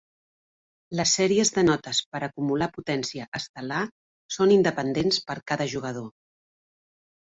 [0.99, 3.83] Les sèries de notes per acumular potència estel·lar
[4.39, 6.09] són independents per cada jugador.